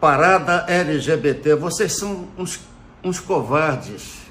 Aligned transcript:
parada 0.00 0.64
LGBT, 0.68 1.54
vocês 1.54 1.96
são 1.96 2.28
uns, 2.36 2.60
uns 3.02 3.20
covardes. 3.20 4.26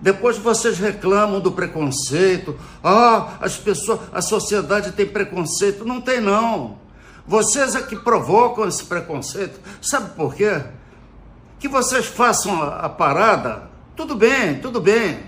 Depois 0.00 0.36
vocês 0.36 0.78
reclamam 0.78 1.40
do 1.40 1.52
preconceito. 1.52 2.58
Ah, 2.84 3.38
as 3.40 3.56
pessoas, 3.56 4.00
a 4.12 4.20
sociedade 4.20 4.92
tem 4.92 5.06
preconceito. 5.06 5.84
Não 5.84 6.00
tem 6.00 6.20
não. 6.20 6.78
Vocês 7.26 7.74
é 7.74 7.82
que 7.82 7.96
provocam 7.96 8.68
esse 8.68 8.84
preconceito. 8.84 9.58
Sabe 9.80 10.14
por 10.14 10.34
quê? 10.34 10.62
Que 11.58 11.66
vocês 11.66 12.06
façam 12.06 12.62
a, 12.62 12.80
a 12.80 12.88
parada. 12.88 13.70
Tudo 13.96 14.14
bem, 14.14 14.60
tudo 14.60 14.80
bem. 14.80 15.20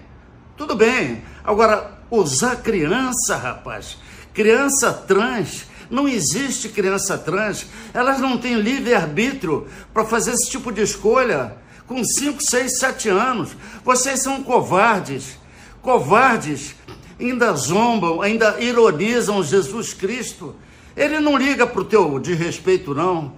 Tudo 0.57 0.77
bem. 0.77 1.25
Agora, 1.43 1.99
usar 2.11 2.57
criança, 2.57 3.37
rapaz. 3.37 3.97
Criança 4.35 4.93
trans 4.93 5.67
não 5.91 6.09
existe 6.09 6.69
criança 6.69 7.17
trans, 7.17 7.67
elas 7.95 8.21
não 8.21 8.39
têm 8.39 8.61
livre-arbítrio 8.61 9.67
para 9.93 10.05
fazer 10.05 10.33
esse 10.33 10.51
tipo 10.51 10.71
de 10.73 10.83
escolha 10.83 11.57
com 11.87 12.05
5, 12.05 12.43
6, 12.43 12.79
7 12.79 13.09
anos. 13.09 13.57
Vocês 13.85 14.23
são 14.23 14.43
covardes, 14.43 15.39
covardes, 15.81 16.75
ainda 17.19 17.53
zombam, 17.55 18.21
ainda 18.21 18.61
ironizam 18.61 19.43
Jesus 19.43 19.95
Cristo. 19.95 20.55
Ele 20.97 21.19
não 21.19 21.37
liga 21.37 21.67
para 21.67 21.81
o 21.81 21.85
teu 21.85 22.19
desrespeito, 22.19 22.95
não. 22.95 23.33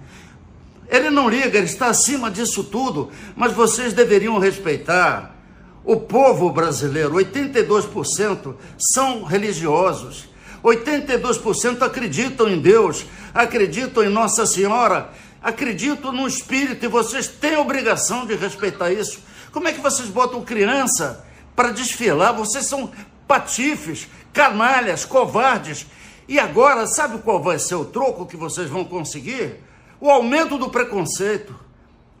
Ele 0.89 1.09
não 1.09 1.29
liga, 1.29 1.57
ele 1.57 1.67
está 1.67 1.87
acima 1.87 2.29
disso 2.29 2.65
tudo, 2.65 3.09
mas 3.35 3.53
vocês 3.53 3.93
deveriam 3.93 4.37
respeitar. 4.37 5.37
O 5.83 5.95
povo 5.95 6.51
brasileiro, 6.51 7.13
82% 7.13 8.55
são 8.77 9.23
religiosos. 9.23 10.29
82% 10.63 11.81
acreditam 11.81 12.47
em 12.47 12.59
Deus, 12.59 13.05
acreditam 13.33 14.03
em 14.03 14.09
Nossa 14.09 14.45
Senhora, 14.45 15.09
acreditam 15.41 16.11
no 16.11 16.27
Espírito 16.27 16.85
e 16.85 16.87
vocês 16.87 17.27
têm 17.27 17.55
a 17.55 17.61
obrigação 17.61 18.25
de 18.25 18.35
respeitar 18.35 18.91
isso. 18.91 19.19
Como 19.51 19.67
é 19.67 19.73
que 19.73 19.81
vocês 19.81 20.07
botam 20.07 20.43
criança 20.43 21.25
para 21.55 21.71
desfilar? 21.71 22.33
Vocês 22.35 22.67
são 22.67 22.91
patifes, 23.27 24.07
canalhas, 24.31 25.03
covardes. 25.03 25.85
E 26.27 26.39
agora, 26.39 26.85
sabe 26.87 27.17
qual 27.19 27.41
vai 27.41 27.59
ser 27.59 27.75
o 27.75 27.85
troco 27.85 28.25
que 28.25 28.37
vocês 28.37 28.69
vão 28.69 28.85
conseguir? 28.85 29.59
O 29.99 30.09
aumento 30.09 30.57
do 30.57 30.69
preconceito. 30.69 31.53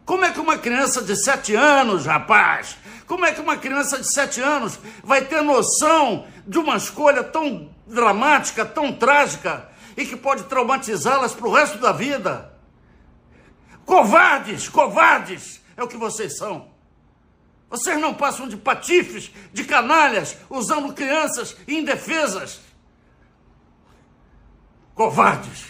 Como 0.05 0.25
é 0.25 0.31
que 0.31 0.39
uma 0.39 0.57
criança 0.57 1.01
de 1.01 1.15
7 1.15 1.55
anos, 1.55 2.05
rapaz, 2.05 2.77
como 3.07 3.25
é 3.25 3.33
que 3.33 3.41
uma 3.41 3.57
criança 3.57 3.97
de 3.97 4.11
7 4.11 4.41
anos 4.41 4.79
vai 5.03 5.25
ter 5.25 5.41
noção 5.41 6.25
de 6.47 6.57
uma 6.57 6.77
escolha 6.77 7.23
tão 7.23 7.69
dramática, 7.85 8.65
tão 8.65 8.91
trágica 8.93 9.69
e 9.95 10.05
que 10.05 10.15
pode 10.15 10.43
traumatizá-las 10.43 11.33
para 11.33 11.47
o 11.47 11.53
resto 11.53 11.77
da 11.77 11.91
vida? 11.91 12.53
Covardes, 13.85 14.69
covardes 14.69 15.61
é 15.75 15.83
o 15.83 15.87
que 15.87 15.97
vocês 15.97 16.37
são. 16.37 16.69
Vocês 17.69 17.99
não 17.99 18.13
passam 18.13 18.47
de 18.47 18.57
patifes, 18.57 19.31
de 19.53 19.63
canalhas, 19.63 20.37
usando 20.49 20.93
crianças 20.93 21.55
indefesas. 21.67 22.59
Covardes. 24.93 25.65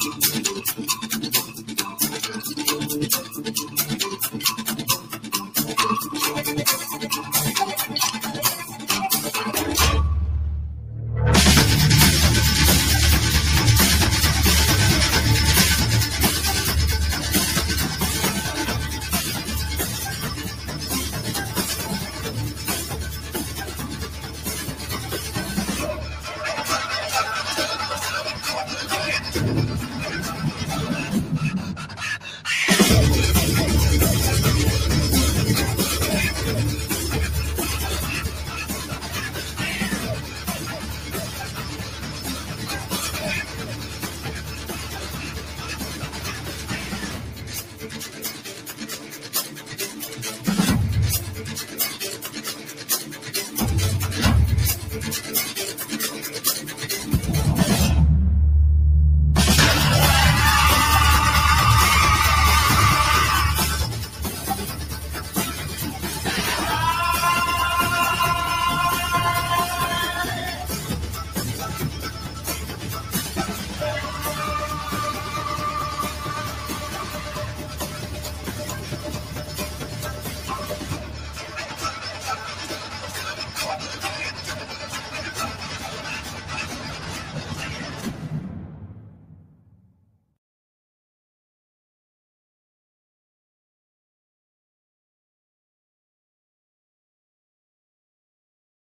Thank 0.00 0.24
you. 8.14 8.17